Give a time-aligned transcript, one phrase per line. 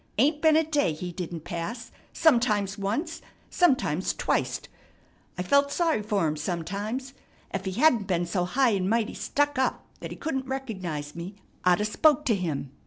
[0.17, 4.67] Ain't been a day he didn't pass, sometimes once, sometimes twicet.
[5.37, 7.13] I felt sorry fer him sometimes.
[7.51, 11.35] Ef he hadn't been so high an' mighty stuck up that he couldn't recognize me,
[11.63, 12.71] I'd 'a' spoke to him.